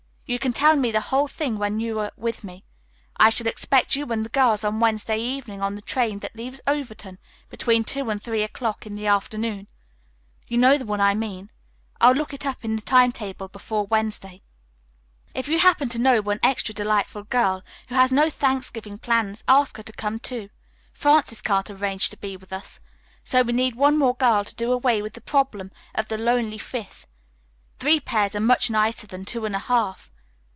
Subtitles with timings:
[0.27, 2.63] You can tell me the whole thing when you are with me.
[3.17, 6.61] I shall expect you and the girls on Wednesday evening on the train that leaves
[6.65, 9.67] Overton between two and three o'clock in the afternoon.
[10.47, 11.51] You know the one I mean.
[11.99, 14.41] I'll look it up in the time table before Wednesday.
[15.35, 19.75] "If you happen to know one extra delightful girl who has no Thanksgiving plans ask
[19.75, 20.47] her to come, too.
[20.93, 22.79] Frances can't arrange to be with us,
[23.25, 26.57] so we need one more girl to do away with the problem of the 'lonely
[26.57, 27.09] fifth.'
[27.79, 30.07] Three pairs are much nicer than two and a half.